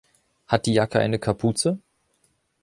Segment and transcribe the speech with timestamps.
[0.47, 1.77] Hat die Jacke eine Kapuze?